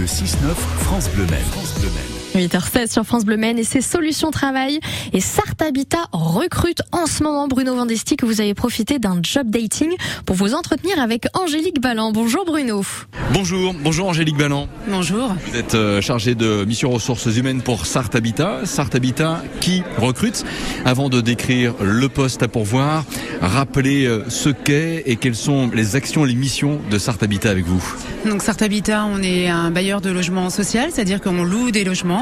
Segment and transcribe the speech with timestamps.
[0.00, 2.19] Le 6-9, France Bleu Maine.
[2.30, 2.48] France Bleu Maine.
[2.48, 4.80] 8h16 sur France Bleu Maine et ses solutions travail.
[5.12, 9.48] Et Sart Habitat recrute en ce moment Bruno Vandesti que vous avez profité d'un job
[9.50, 9.90] dating
[10.26, 12.12] pour vous entretenir avec Angélique Ballan.
[12.12, 12.82] Bonjour Bruno.
[13.32, 14.68] Bonjour, bonjour Angélique Ballan.
[14.88, 15.34] Bonjour.
[15.50, 18.60] Vous êtes euh, chargée de mission ressources humaines pour Sart Habitat.
[18.64, 20.44] Sart Habitat qui recrute.
[20.84, 23.04] Avant de décrire le poste à pourvoir,
[23.40, 27.64] rappelez euh, ce qu'est et quelles sont les actions, les missions de Sart Habitat avec
[27.64, 27.82] vous.
[28.26, 32.19] Donc Sart Habitat, on est un bailleur de logement social, c'est-à-dire qu'on loue des logements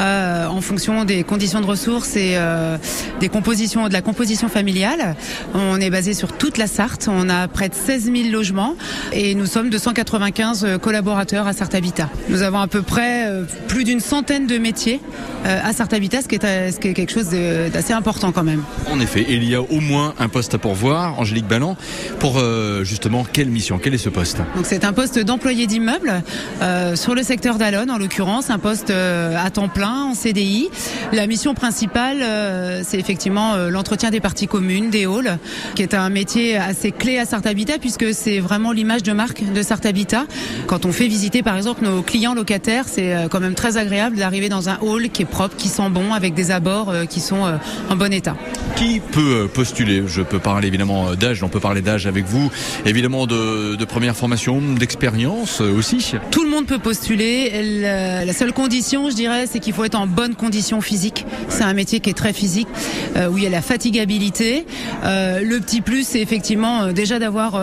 [0.00, 2.76] euh, en fonction des conditions de ressources et euh,
[3.20, 5.16] des compositions, de la composition familiale.
[5.54, 7.08] On est basé sur toute la Sarthe.
[7.10, 8.76] On a près de 16 000 logements
[9.12, 12.08] et nous sommes 295 collaborateurs à Sart Habitat.
[12.28, 15.00] Nous avons à peu près euh, plus d'une centaine de métiers
[15.46, 17.28] euh, à Sart Habitat, ce qui est, euh, ce qui est quelque chose
[17.72, 18.62] d'assez important quand même.
[18.90, 21.76] En effet, il y a au moins un poste à pourvoir, Angélique Ballan,
[22.18, 24.38] pour euh, justement quelle mission Quel est ce poste?
[24.56, 26.22] Donc c'est un poste d'employé d'immeuble
[26.62, 30.68] euh, sur le secteur d'Alonne en l'occurrence, un poste euh, à temps plein en CDI.
[31.12, 35.38] La mission principale, euh, c'est effectivement euh, l'entretien des parties communes, des halls,
[35.74, 39.42] qui est un métier assez clé à Sart Habitat puisque c'est vraiment l'image de marque
[39.52, 40.24] de Sart Habitat.
[40.66, 44.16] Quand on fait visiter par exemple nos clients locataires, c'est euh, quand même très agréable
[44.16, 47.20] d'arriver dans un hall qui est propre, qui sent bon, avec des abords euh, qui
[47.20, 47.56] sont euh,
[47.90, 48.36] en bon état.
[48.76, 50.02] Qui peut euh, postuler?
[50.06, 52.50] Je peux parler évidemment euh, d'âge, on peut parler d'âge avec vous,
[52.84, 56.14] évidemment de, de première formation, d'expérience euh, aussi.
[56.30, 57.50] Tout le monde peut postuler.
[57.54, 61.26] Le- La seule condition, je dirais, c'est qu'il faut être en bonne condition physique.
[61.48, 62.68] C'est un métier qui est très physique,
[63.16, 64.66] euh, où il y a la fatigabilité.
[65.04, 67.60] Euh, le petit plus, c'est effectivement euh, déjà d'avoir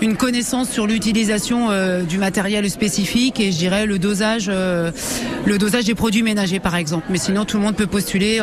[0.00, 1.68] une connaissance sur l'utilisation
[2.08, 7.06] du matériel spécifique et je dirais le dosage, le dosage des produits ménagers, par exemple.
[7.10, 8.40] Mais sinon, tout le monde peut postuler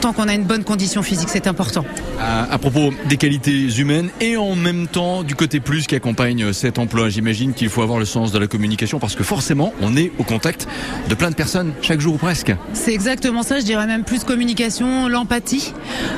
[0.00, 1.28] tant qu'on a une bonne condition physique.
[1.30, 1.84] C'est important.
[2.20, 6.52] À, à propos des qualités humaines et en même temps du côté plus qui accompagne
[6.52, 9.96] cet emploi, j'imagine qu'il faut avoir le sens de la communication parce que forcément on
[9.96, 10.66] est au contact
[11.08, 12.54] de plein de personnes chaque jour ou presque.
[12.72, 15.72] C'est exactement ça, je dirais même plus communication, l'empathie,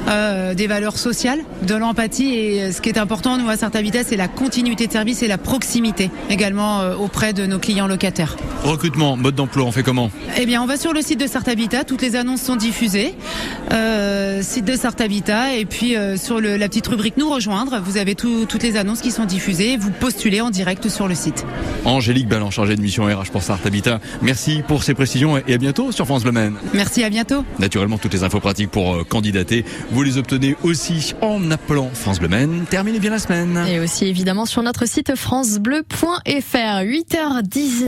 [0.08, 2.34] euh, des valeurs sociales, de l'empathie.
[2.34, 5.22] Et euh, ce qui est important, nous, à Sart Habitat, c'est la continuité de service
[5.22, 8.36] et la proximité également euh, auprès de nos clients locataires.
[8.62, 10.10] Recrutement, mode d'emploi, on fait comment?
[10.38, 13.14] Eh bien, on va sur le site de Sart Habitat, toutes les annonces sont diffusées.
[13.72, 18.14] Euh, site de Habitat, et puis sur le- la petite rubrique Nous rejoindre, vous avez
[18.14, 19.76] tout- toutes les annonces qui sont diffusées.
[19.76, 21.44] Vous postulez en direct sur le site.
[21.84, 24.00] Angélique Ballan, chargée de mission RH pour Sart Habitat.
[24.22, 26.56] Merci pour ces précisions et à bientôt sur France Bleu Maine.
[26.72, 27.44] Merci, à bientôt.
[27.58, 32.18] Naturellement, toutes les infos pratiques pour euh, candidater, vous les obtenez aussi en appelant France
[32.18, 32.64] Bleu Maine.
[32.68, 33.64] Terminez bien la semaine.
[33.68, 36.24] Et aussi évidemment sur notre site francebleu.fr.
[36.26, 37.82] 8h10.